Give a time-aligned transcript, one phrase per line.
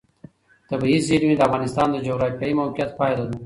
[0.69, 3.37] طبیعي زیرمې د افغانستان د جغرافیایي موقیعت پایله ده.